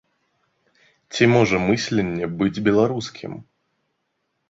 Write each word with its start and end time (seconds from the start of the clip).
Ці 1.11 1.23
можа 1.35 1.61
мысленне 1.67 2.33
быць 2.41 2.63
беларускім? 2.71 3.41